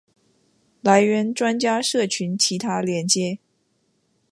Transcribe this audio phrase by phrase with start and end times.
[0.81, 3.37] 来源专家社群其他连结